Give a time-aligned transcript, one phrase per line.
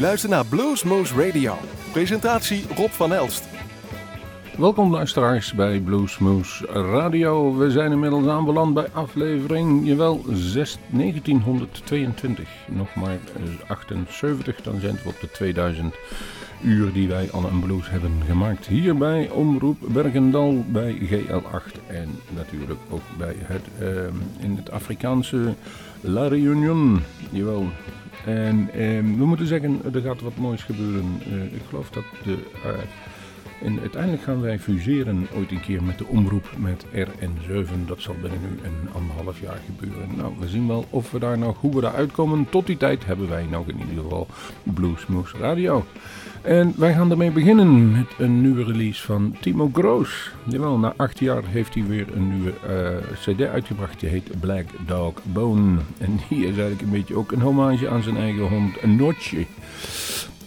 [0.00, 1.54] luistert naar Bluesmoose Radio.
[1.92, 3.44] Presentatie Rob van Elst.
[4.56, 7.56] Welkom luisteraars bij Bluesmoose Radio.
[7.56, 12.48] We zijn inmiddels aanbeland bij aflevering, jawel, 6, 1922.
[12.66, 13.18] Nog maar
[13.66, 15.94] 78, eh, dan zijn we op de 2000
[16.62, 18.66] uur die wij aan een blues hebben gemaakt.
[18.66, 23.88] Hier bij Omroep Bergendal, bij GL8 en natuurlijk ook bij het, uh,
[24.38, 25.54] in het Afrikaanse
[26.00, 27.02] La Réunion.
[27.30, 27.68] Jawel.
[28.26, 31.20] En uh, we moeten zeggen, er gaat wat moois gebeuren.
[31.32, 32.38] Uh, ik geloof dat de...
[33.62, 37.86] En uiteindelijk gaan wij fuseren ooit een keer met de omroep met RN7.
[37.86, 40.08] Dat zal binnen nu een anderhalf jaar gebeuren.
[40.16, 42.46] Nou, we zien wel of we daar nog, hoe we daar uitkomen.
[42.50, 44.26] Tot die tijd hebben wij nog in ieder geval
[44.62, 45.84] Bluesmoose Radio.
[46.42, 50.30] En wij gaan ermee beginnen met een nieuwe release van Timo Groos.
[50.44, 54.00] Jawel, na acht jaar heeft hij weer een nieuwe uh, cd uitgebracht.
[54.00, 55.78] Die heet Black Dog Bone.
[55.98, 59.46] En die is eigenlijk een beetje ook een hommage aan zijn eigen hond Notje.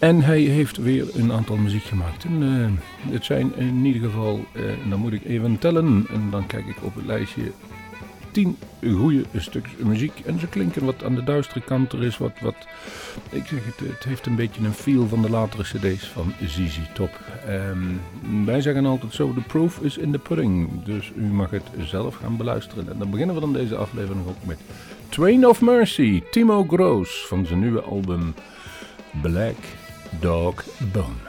[0.04, 2.24] En hij heeft weer een aantal muziek gemaakt.
[2.24, 6.06] En uh, het zijn in ieder geval, uh, dan moet ik even tellen.
[6.10, 7.52] En dan kijk ik op het lijstje
[8.32, 8.58] tien
[8.98, 10.20] goede stukjes muziek.
[10.26, 11.94] En ze klinken wat aan de duistere kant.
[11.94, 12.56] Er is wat, wat
[13.30, 16.80] ik zeg het, het heeft een beetje een feel van de latere cd's van ZZ
[16.94, 17.20] Top.
[17.50, 18.02] Um,
[18.46, 20.84] wij zeggen altijd zo, the proof is in the pudding.
[20.84, 22.90] Dus u mag het zelf gaan beluisteren.
[22.90, 24.60] En dan beginnen we dan deze aflevering ook met
[25.10, 28.34] Train of Mercy, Timo Groos van zijn nieuwe album
[29.22, 29.56] Black
[30.22, 31.20] Dog Bone.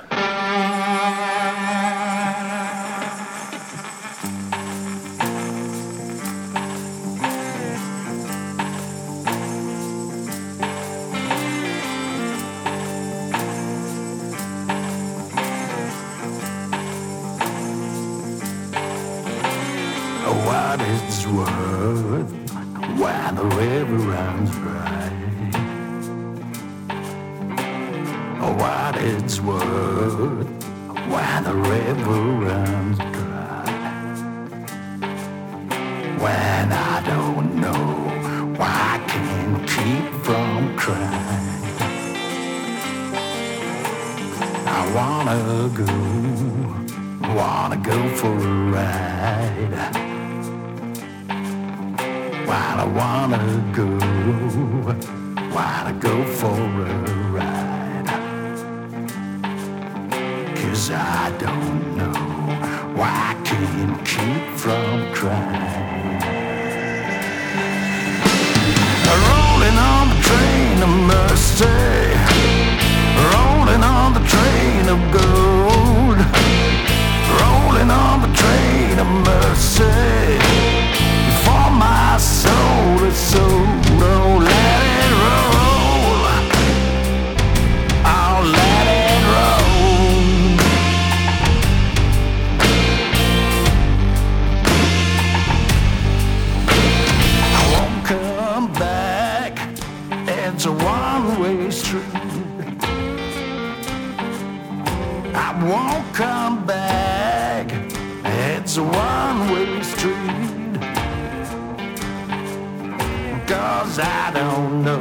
[20.47, 22.31] What is this world
[22.99, 25.24] where the river runs dry?
[28.97, 30.47] This world
[31.11, 33.65] where the river runs dry?
[36.19, 37.85] When I don't know
[38.57, 41.75] why I can't keep from crying.
[44.67, 45.39] I wanna
[45.81, 45.91] go,
[47.35, 49.75] wanna go for a ride.
[52.47, 53.43] While I wanna
[53.75, 53.89] go,
[55.55, 56.95] wanna go for a
[57.33, 57.54] ride.
[60.85, 62.13] Cause I don't know
[62.95, 66.21] why I can't keep from crying.
[69.31, 71.65] Rolling on the train of mercy,
[73.33, 76.19] rolling on the train of gold,
[77.41, 79.94] rolling on the train of mercy
[113.95, 114.99] Cause I don't know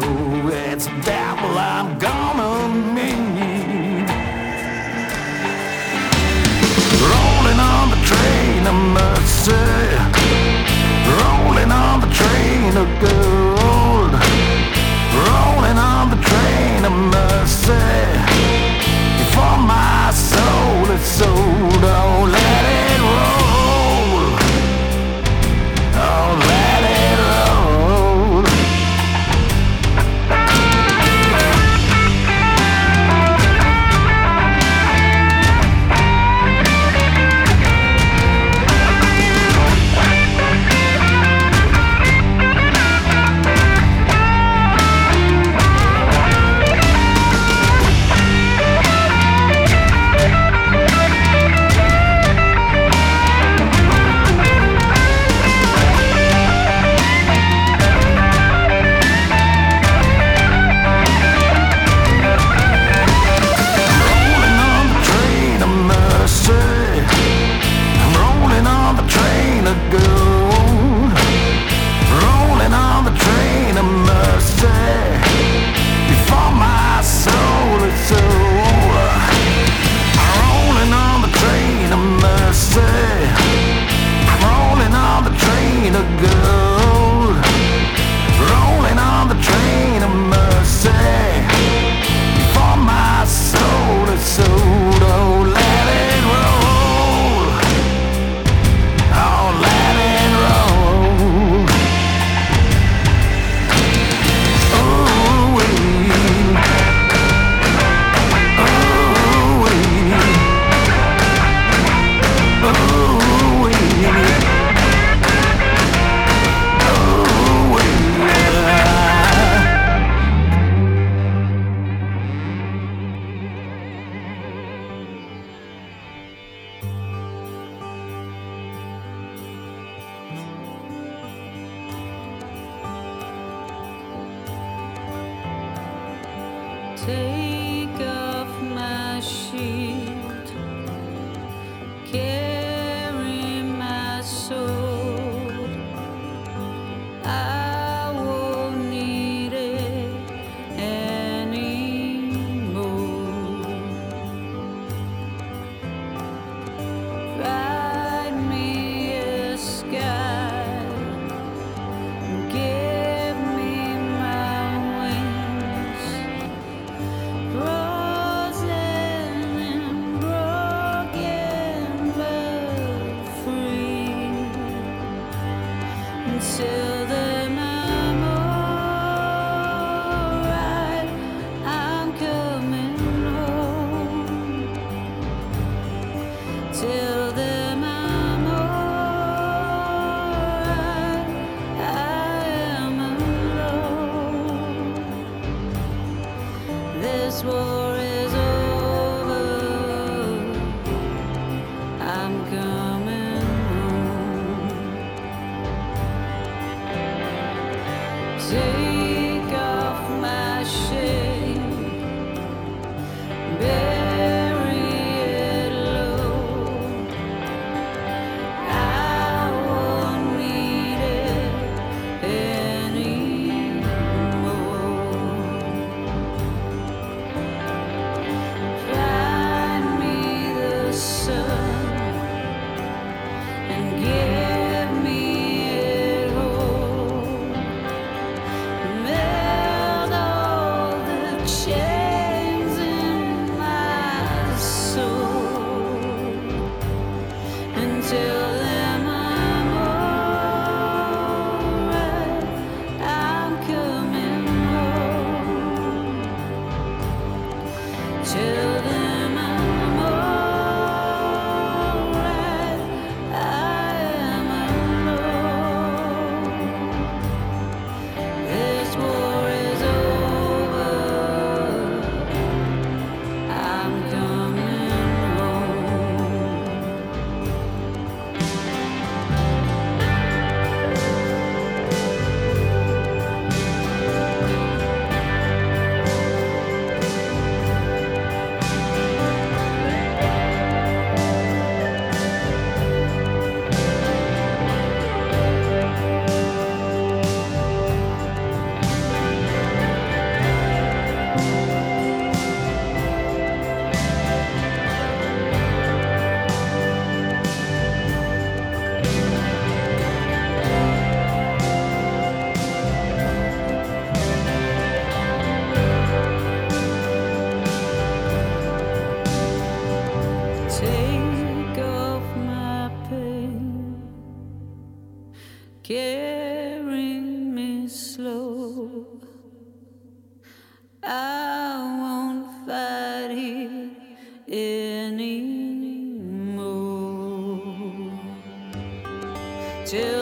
[0.49, 4.07] it's devil I'm gonna meet.
[7.01, 8.75] Rolling on the train of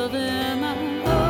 [0.01, 0.63] till then.
[0.63, 1.20] I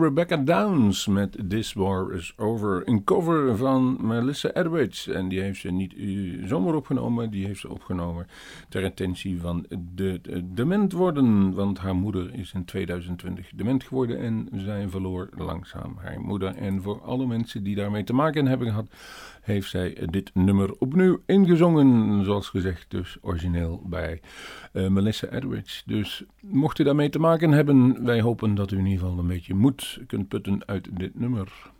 [0.00, 2.88] Rebecca Downs met This War Is Over.
[2.88, 5.08] Een cover van Melissa Edwards.
[5.08, 8.26] En die heeft ze niet uh, zomaar opgenomen, die heeft ze opgenomen
[8.68, 11.54] ter attentie van de, de dement worden.
[11.54, 16.54] Want haar moeder is in 2020 dement geworden en zij verloor langzaam haar moeder.
[16.56, 18.88] En voor alle mensen die daarmee te maken hebben gehad,
[19.40, 22.24] heeft zij dit nummer opnieuw ingezongen.
[22.24, 24.20] Zoals gezegd, dus origineel bij
[24.72, 25.82] uh, Melissa Edwards.
[25.86, 29.26] Dus mocht u daarmee te maken hebben, wij hopen dat u in ieder geval een
[29.26, 31.70] beetje moed kunt putten uit dit nummer.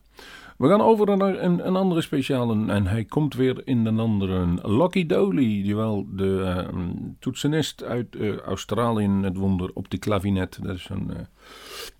[0.57, 4.47] We gaan over naar een, een andere speciale en hij komt weer in een andere.
[4.63, 6.89] Lucky Dolly, die wel de uh,
[7.19, 10.59] toetsenist uit uh, Australië, het wonder op de klavinet.
[10.63, 11.11] Dat is een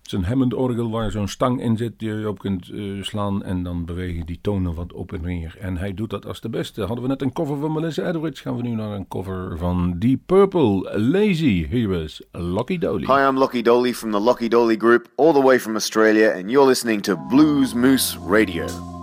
[0.11, 3.43] een Hammond-orgel waar zo'n stang in zit die je op kunt uh, slaan.
[3.43, 5.57] En dan bewegen die tonen wat op en neer.
[5.59, 6.81] En hij doet dat als de beste.
[6.81, 9.95] Hadden we net een cover van Melissa Edwards, gaan we nu naar een cover van
[9.99, 10.99] Deep Purple.
[10.99, 13.05] Lazy, here is Lucky Dolly.
[13.05, 16.31] Hi, I'm Lucky Dolly from the Lucky Dolly Group, all the way from Australia.
[16.31, 19.00] And you're listening to Blues Moose Radio.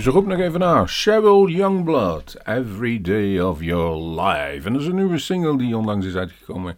[0.00, 0.86] Ze roept nog even na.
[0.86, 4.66] Cheryl Youngblood, Every Day of Your Life.
[4.66, 6.76] En dat is een nieuwe single die onlangs is uitgekomen.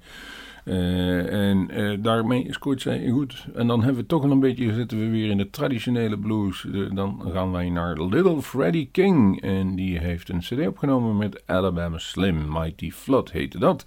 [0.64, 3.46] Eh, en eh, daarmee scoort zij goed.
[3.54, 6.66] En dan hebben we toch een beetje, zitten we weer in de traditionele blues.
[6.92, 9.42] Dan gaan wij naar Little Freddie King.
[9.42, 12.52] En die heeft een cd opgenomen met Alabama Slim.
[12.52, 13.85] Mighty Flood heette dat.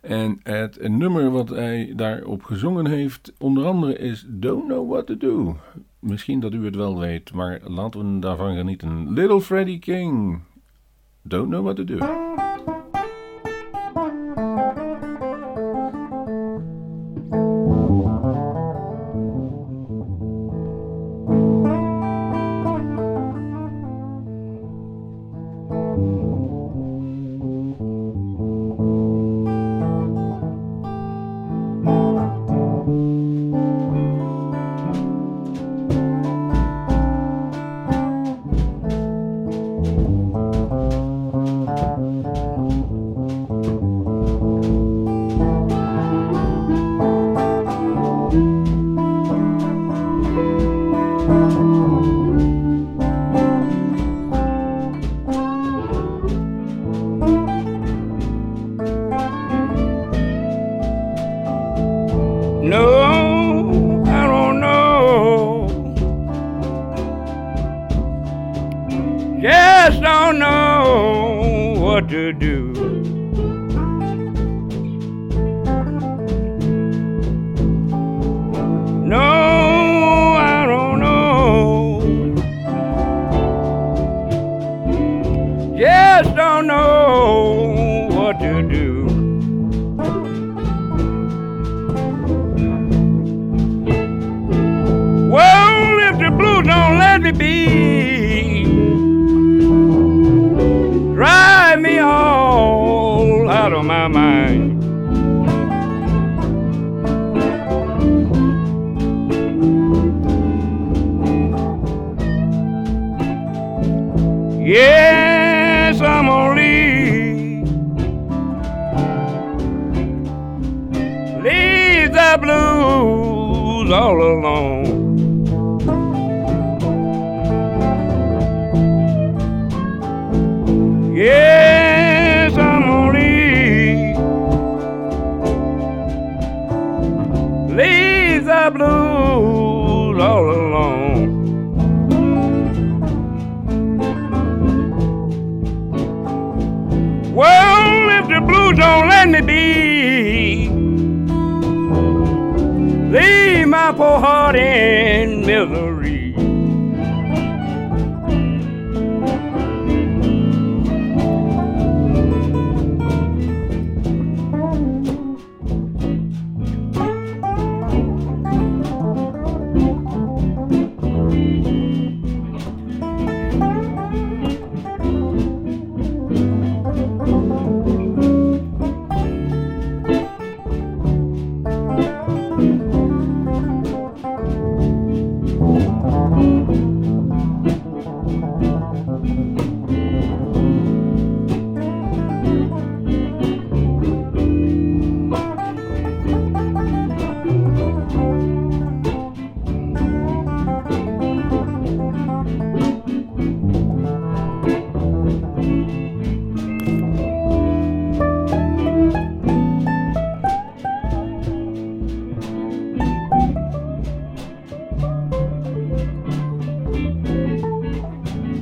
[0.00, 5.16] En het nummer wat hij daarop gezongen heeft, onder andere is Don't Know What To
[5.16, 5.56] Do.
[5.98, 9.12] Misschien dat u het wel weet, maar laten we daarvan genieten.
[9.12, 10.40] Little Freddie King,
[11.22, 11.98] Don't Know What To Do.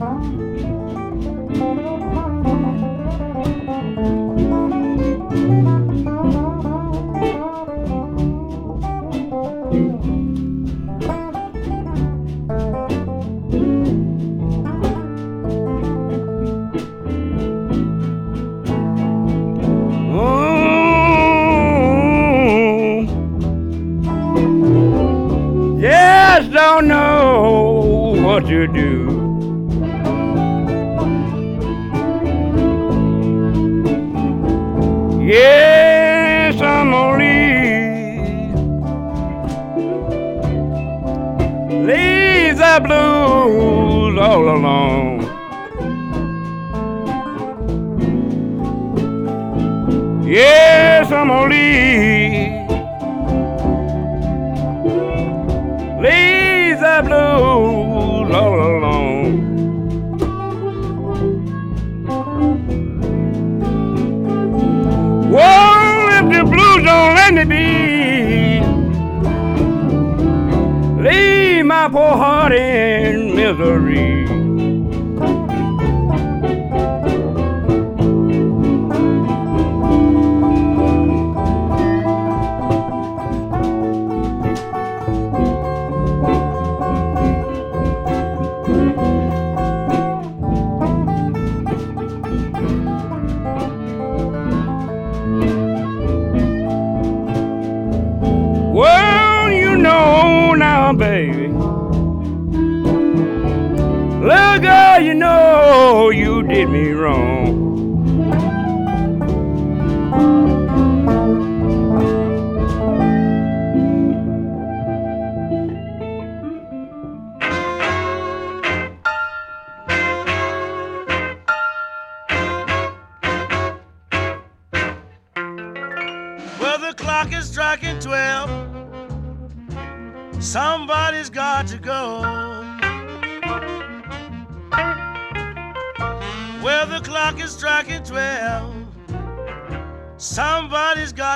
[0.07, 0.86] Tchau.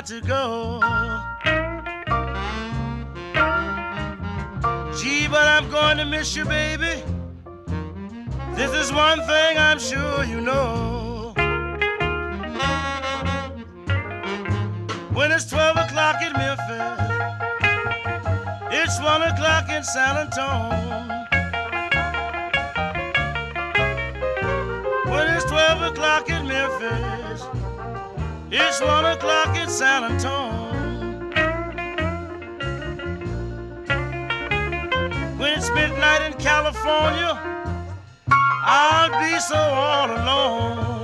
[0.01, 0.81] Got to go.
[4.97, 7.03] Gee, but I'm going to miss you, baby.
[8.55, 11.35] This is one thing I'm sure you know.
[15.13, 17.01] When it's 12 o'clock in Memphis,
[18.73, 21.11] it's 1 o'clock in San Antonio.
[25.11, 27.30] When it's 12 o'clock in Memphis,
[28.53, 30.71] it's 1 o'clock in San Antonio.
[35.39, 37.39] When it's midnight in California,
[38.29, 41.00] I'll be so all alone.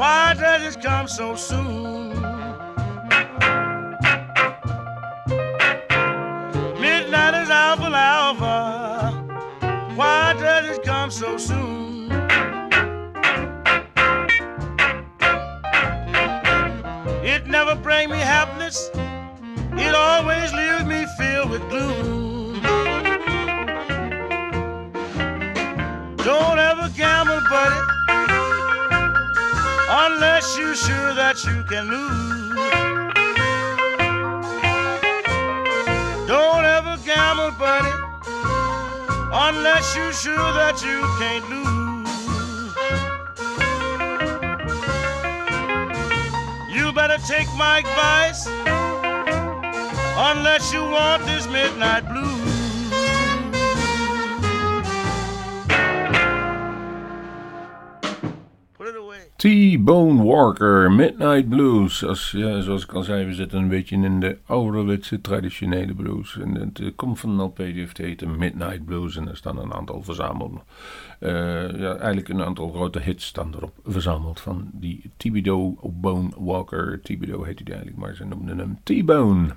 [0.00, 2.14] Why does it come so soon?
[6.80, 9.12] Midnight is awful hour.
[9.96, 12.10] Why does it come so soon?
[17.22, 18.90] It never brings me happiness.
[18.94, 22.62] It always leaves me filled with gloom.
[26.24, 27.89] Don't ever gamble, buddy,
[30.22, 32.54] unless you're sure that you can lose.
[36.28, 37.90] Don't ever gamble, buddy,
[39.32, 41.66] unless you're sure that you can't lose.
[46.68, 48.46] You better take my advice,
[50.28, 52.39] unless you want this midnight blues.
[59.40, 61.98] T-Bone Walker, Midnight Blues.
[61.98, 66.38] Zoals ik al zei, we zitten een beetje in de ouderwetse traditionele blues.
[66.38, 69.16] En het eh, komt van een LP die heeft Midnight Blues.
[69.16, 70.60] En er staan een aantal verzameld.
[71.18, 74.40] eh, ja, eigenlijk een aantal grote hits staan erop verzameld.
[74.40, 77.00] Van die Thibodeau Bone Walker.
[77.02, 79.48] Thibodeau heet hij eigenlijk, maar ze noemden hem T-Bone.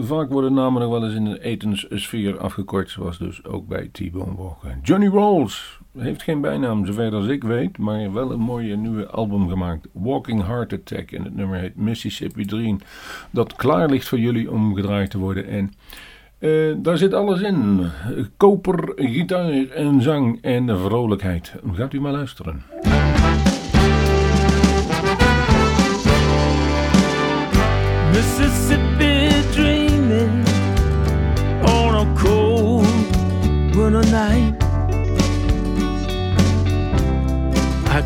[0.00, 4.34] Vaak worden namen nog wel eens in de etenssfeer afgekort, zoals dus ook bij T-Bone
[4.36, 4.78] Walker.
[4.82, 9.48] Johnny Rolls heeft geen bijnaam, zover als ik weet, maar wel een mooie nieuwe album
[9.48, 9.88] gemaakt.
[9.92, 12.80] Walking Heart Attack en het nummer heet Mississippi Dream.
[13.30, 15.48] Dat klaar ligt voor jullie om gedraaid te worden.
[15.48, 15.72] En
[16.38, 17.86] eh, daar zit alles in.
[18.36, 21.54] Koper, gitaar en zang en vrolijkheid.
[21.72, 22.62] Gaat u maar luisteren.
[28.12, 28.93] Mississippi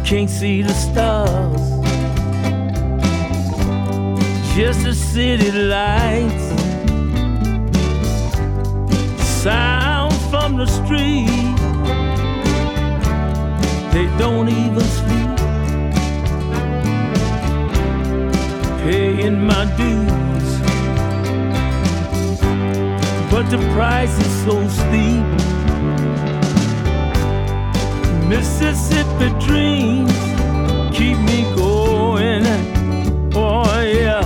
[0.08, 1.60] can't see the stars,
[4.56, 6.48] just the city lights.
[9.42, 11.26] Sound from the street,
[13.92, 15.36] they don't even sleep.
[18.84, 20.50] Paying my dues,
[23.30, 25.57] but the price is so steep.
[28.28, 30.12] Mississippi dreams
[30.92, 32.44] keep me going.
[33.34, 34.20] Oh, yeah.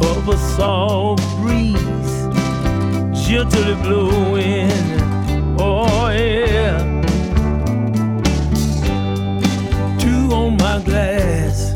[0.00, 2.16] Of a soft breeze,
[3.24, 4.72] gently blowing.
[5.56, 6.78] Oh, yeah.
[10.00, 11.74] Two on my glass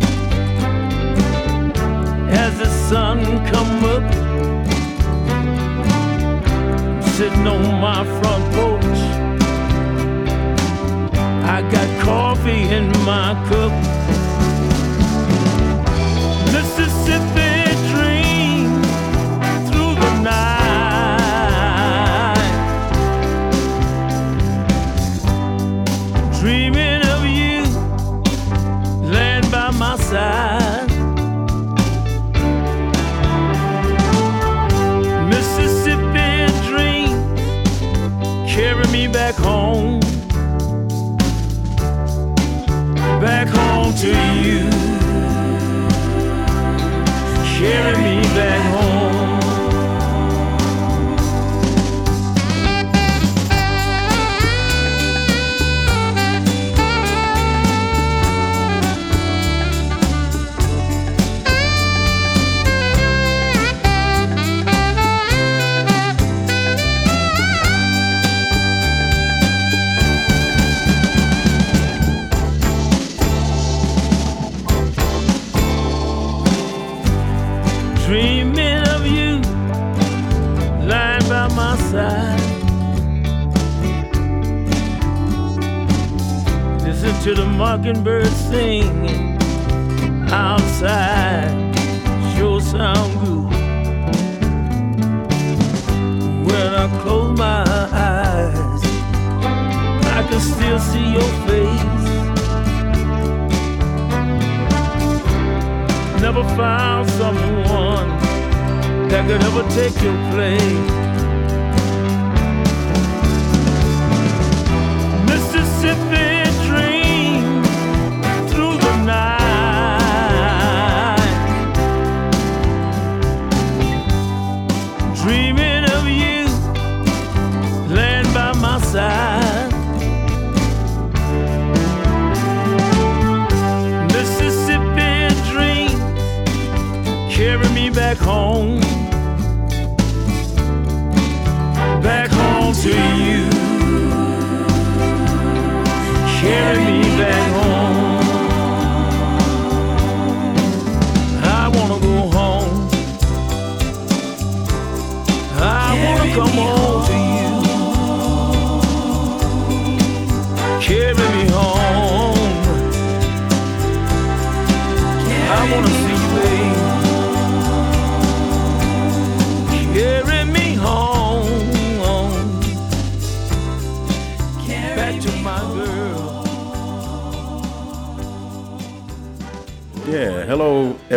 [2.32, 3.20] as the sun
[3.52, 4.02] come up
[7.04, 8.67] sitting on my front porch.
[11.70, 13.87] Got coffee in my cup.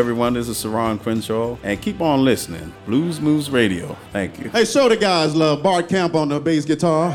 [0.01, 0.33] Everyone.
[0.33, 2.73] This is Saron Crenshaw, and keep on listening.
[2.87, 3.95] Blues Moves Radio.
[4.11, 4.49] Thank you.
[4.49, 5.61] Hey, show the guys love.
[5.61, 7.11] Bart Camp on the bass guitar.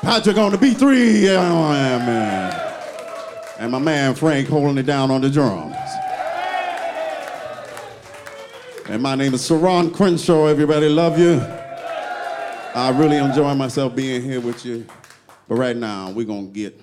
[0.00, 1.22] Patrick on the B3.
[1.22, 2.72] Yeah, man.
[3.58, 5.74] And my man Frank holding it down on the drums.
[8.88, 10.46] And my name is Saron Crenshaw.
[10.46, 11.40] Everybody love you.
[12.72, 14.86] I really enjoy myself being here with you.
[15.48, 16.80] But right now, we're going to get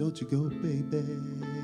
[0.00, 1.59] Don't you go, baby.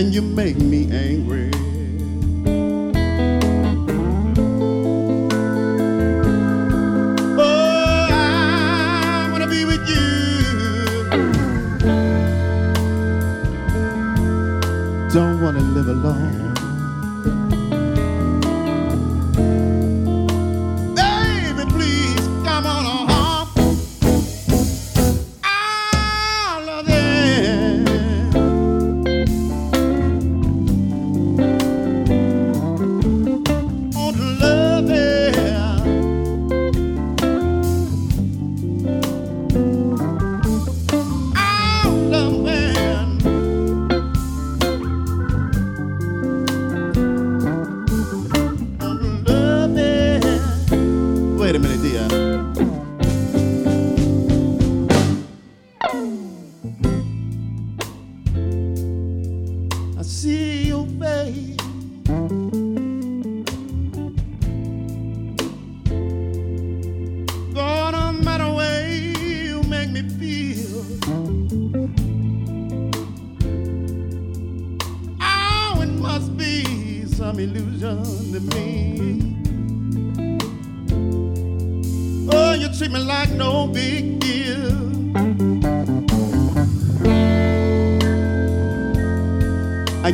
[0.00, 1.59] and you make me angry.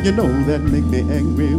[0.07, 1.56] you know that make me angry.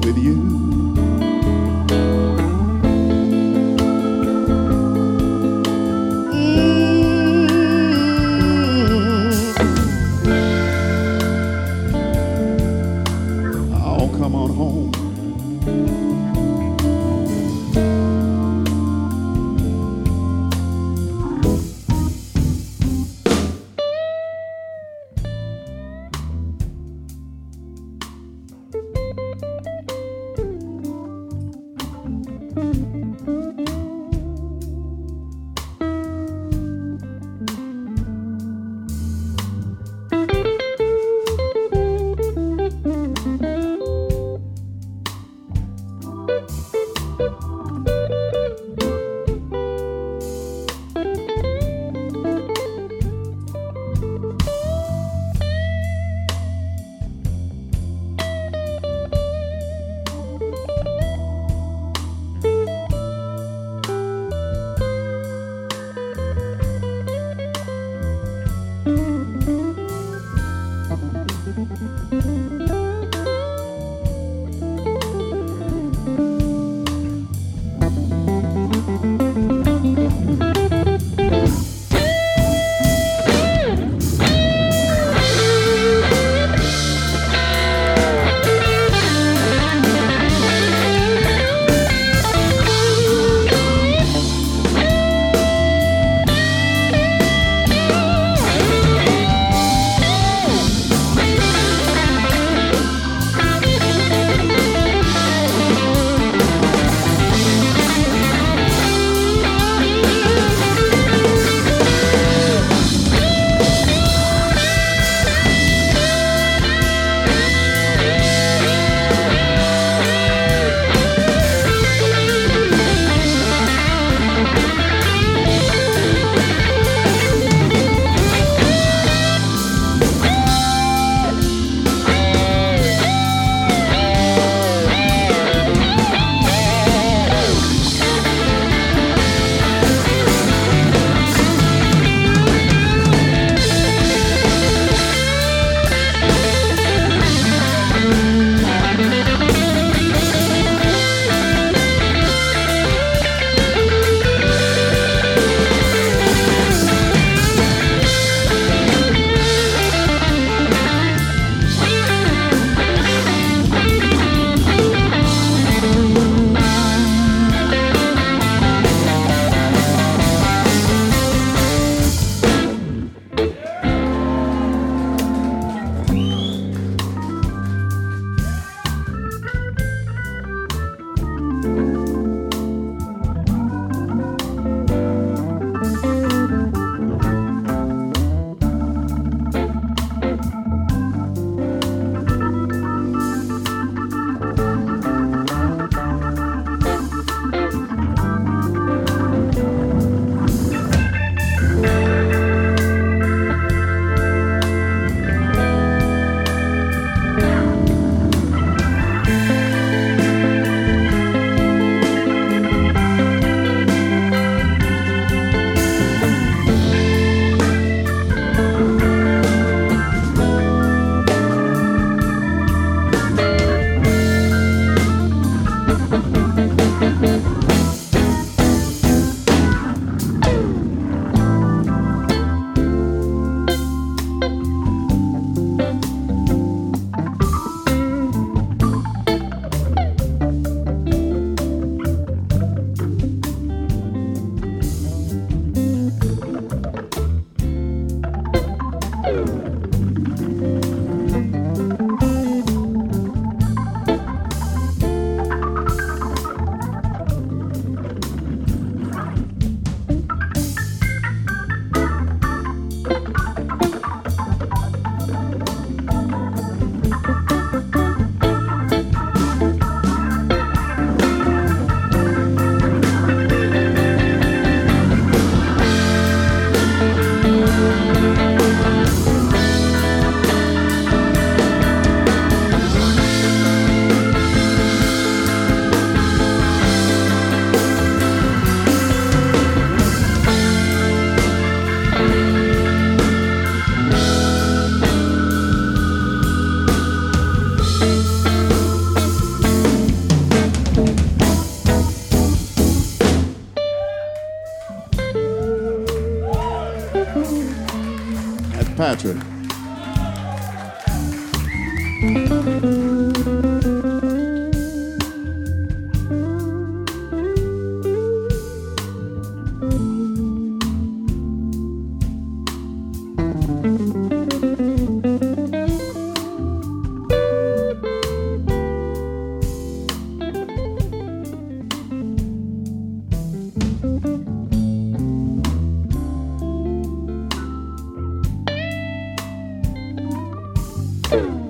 [341.31, 341.68] Bye.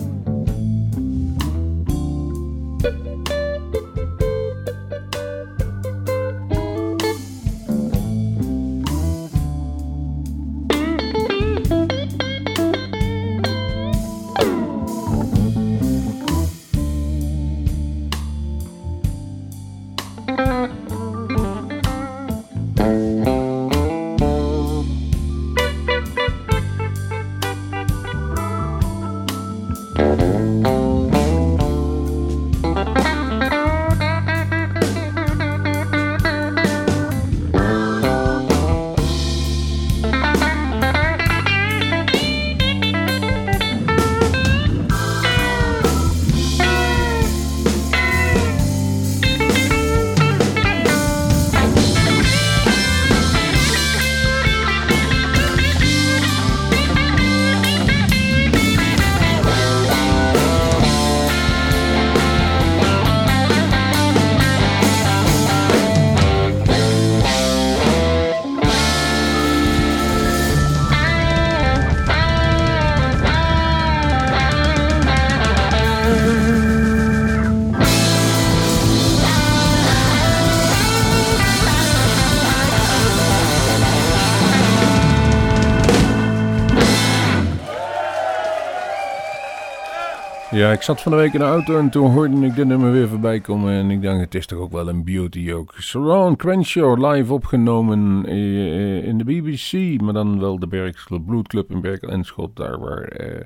[90.58, 92.92] Ja, ik zat van de week in de auto en toen hoorde ik dit nummer
[92.92, 93.72] weer voorbij komen.
[93.72, 95.74] En ik dacht, het is toch ook wel een beauty ook.
[95.76, 100.00] Saron Crenshaw, live opgenomen eh, in de BBC.
[100.00, 100.92] Maar dan wel de
[101.26, 102.56] Bloed Club in Berkel en Schot.
[102.56, 103.44] Daar waar, eh,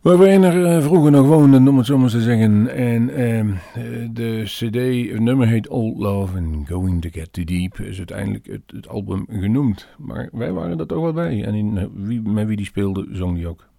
[0.00, 2.68] waar we er eh, vroeger nog woonden, om het zo maar te zeggen.
[2.68, 7.44] En ehm, eh, de cd, het nummer heet Old Love and Going to Get Too
[7.44, 7.78] Deep.
[7.78, 9.88] Is uiteindelijk het, album genoemd.
[9.98, 11.44] Maar wij waren er toch wel bij.
[11.44, 13.74] En wie, met wie die speelde, zong die ook.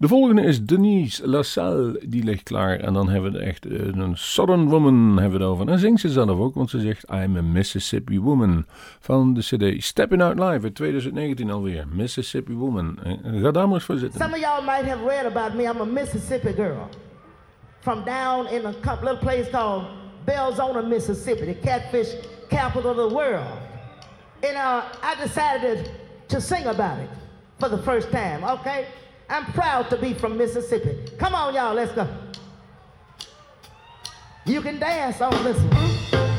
[0.00, 2.78] De volgende is Denise LaSalle, die ligt klaar.
[2.78, 5.68] En dan hebben we echt eh, een Southern Woman hebben we over.
[5.68, 8.66] En zingt ze zelf ook, want ze zegt I'm a Mississippi Woman.
[9.00, 11.86] Van de cd Stepping Out Live uit 2019 alweer.
[11.92, 12.98] Mississippi Woman.
[13.02, 14.20] Eh, Ga daar maar eens voor zitten.
[14.20, 15.62] Some of y'all might have read about me.
[15.62, 16.88] I'm a Mississippi girl.
[17.80, 19.84] From down in a little place called
[20.24, 22.08] Belzona, Mississippi, the catfish
[22.48, 23.58] capital of the world.
[24.42, 25.90] And uh, I decided
[26.26, 27.10] to sing about it
[27.58, 28.84] for the first time, okay?
[29.30, 30.98] I'm proud to be from Mississippi.
[31.16, 32.06] Come on, y'all, let's go.
[34.44, 36.29] You can dance on this one.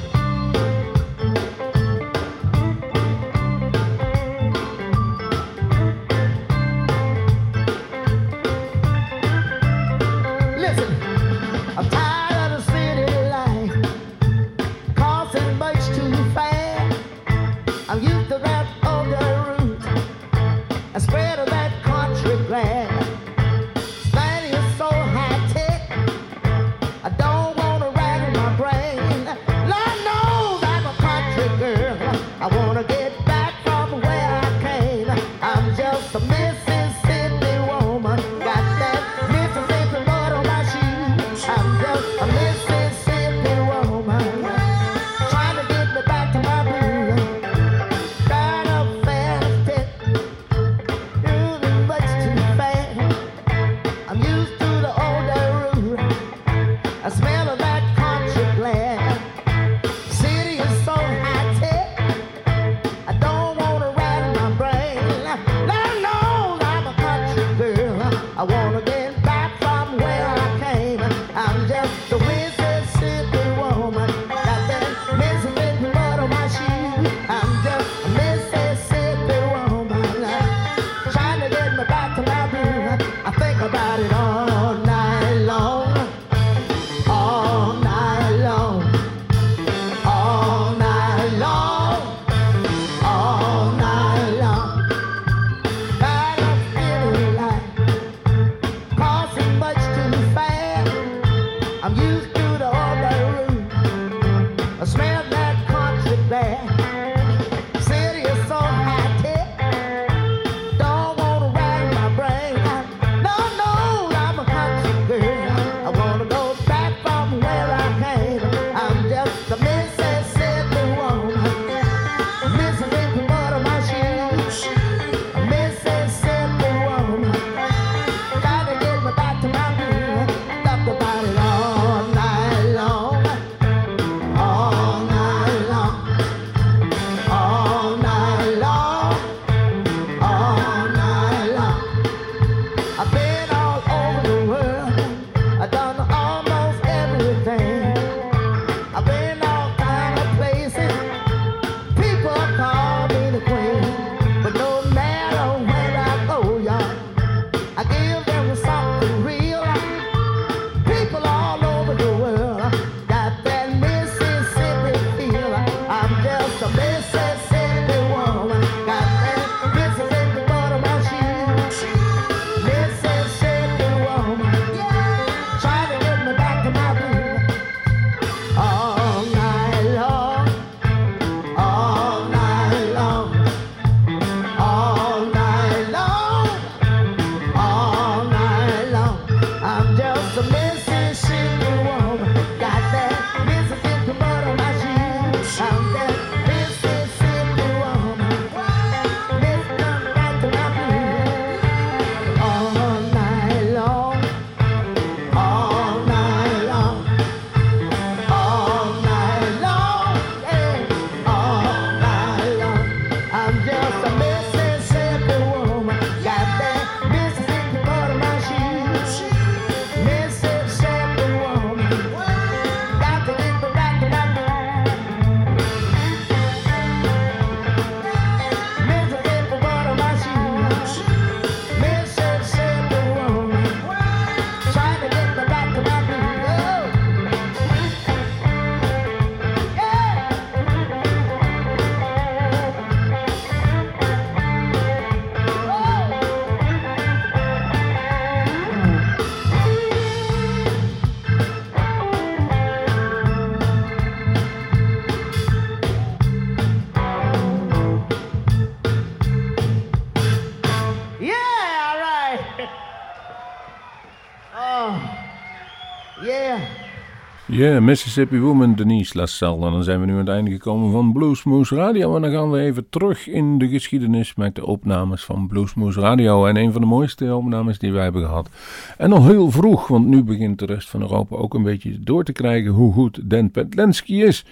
[267.62, 269.66] Yeah, Mississippi Woman, Denise LaSalle.
[269.66, 272.16] En dan zijn we nu aan het einde gekomen van Bluesmoose Radio.
[272.16, 276.46] En dan gaan we even terug in de geschiedenis met de opnames van Bluesmoose Radio.
[276.46, 278.50] En een van de mooiste opnames die wij hebben gehad.
[278.98, 282.24] En al heel vroeg, want nu begint de rest van Europa ook een beetje door
[282.24, 284.46] te krijgen hoe goed Dan Petlensky is.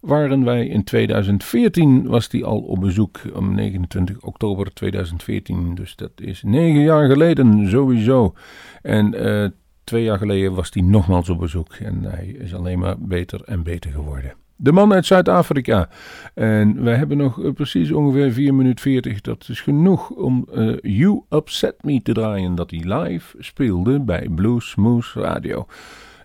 [0.00, 5.74] Waren wij in 2014, was hij al op bezoek, om 29 oktober 2014.
[5.74, 8.34] Dus dat is negen jaar geleden sowieso.
[8.82, 9.26] En...
[9.26, 9.46] Uh,
[9.86, 13.62] Twee jaar geleden was hij nogmaals op bezoek en hij is alleen maar beter en
[13.62, 14.34] beter geworden.
[14.56, 15.88] De man uit Zuid-Afrika.
[16.34, 19.20] En wij hebben nog eh, precies ongeveer 4 minuten 40.
[19.20, 22.54] Dat is genoeg om uh, You Upset Me te draaien.
[22.54, 25.66] Dat hij live speelde bij Blues Moose Radio.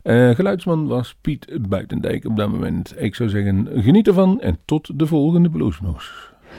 [0.04, 2.94] Uh, geluidsman was Piet Buitendijk op dat moment.
[2.98, 6.12] Ik zou zeggen, geniet ervan en tot de volgende Bluesmoose.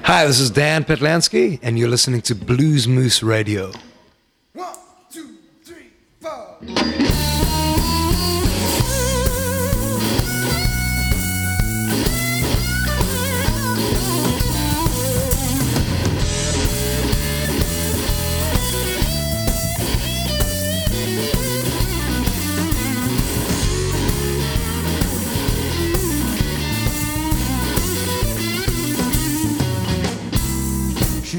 [0.05, 3.70] Hi, this is Dan Petlansky and you're listening to Blues Moose Radio.
[6.22, 6.30] She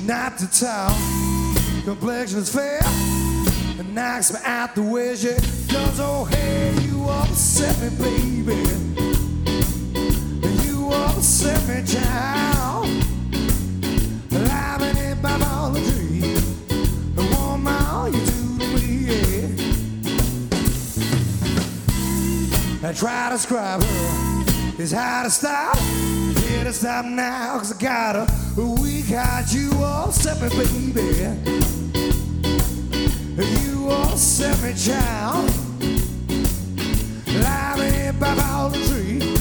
[0.01, 1.55] not to town,
[1.85, 2.81] complexion is fair
[3.79, 5.33] and knocks me out the way she
[5.67, 5.99] does.
[5.99, 7.89] Oh, hey, you upset me,
[8.43, 8.57] baby.
[10.63, 12.85] You upset me, child.
[14.29, 15.37] Living in my
[15.73, 16.37] tree.
[17.15, 18.85] The woman you do to me,
[22.81, 22.89] yeah.
[22.89, 24.43] I try to describe her.
[24.77, 25.77] It's hard to stop.
[25.77, 28.27] Here to stop now, cause I got her.
[28.57, 31.72] We got you upset me, baby.
[33.35, 35.49] You are semi-child
[37.25, 38.35] Live by
[38.69, 39.32] the tree.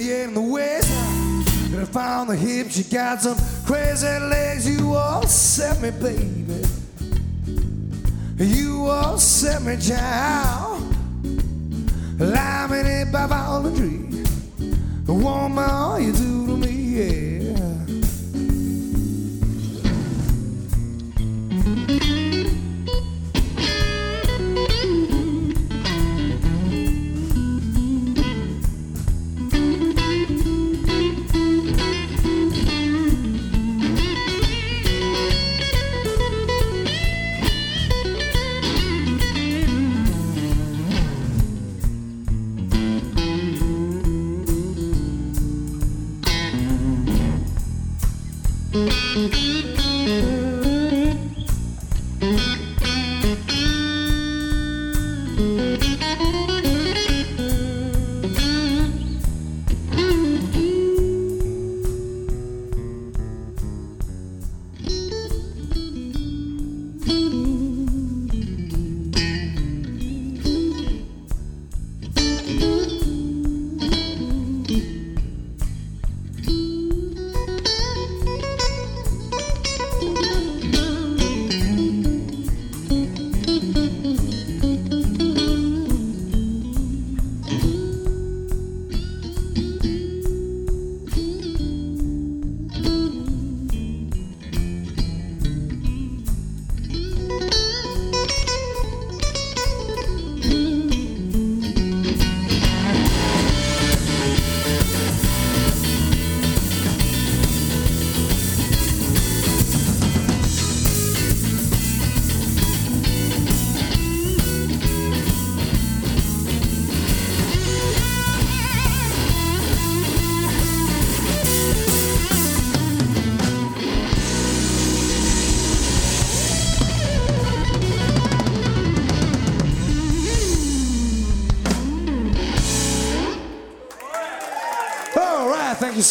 [0.00, 0.90] Eight in the west.
[1.72, 2.78] And I found the hips.
[2.78, 3.36] you got some
[3.66, 4.68] crazy legs.
[4.68, 6.64] You all set me, baby.
[8.38, 10.82] You all set me, child.
[12.18, 14.04] Lying in by all the tree.
[15.06, 17.27] Woman you do to me, yeah.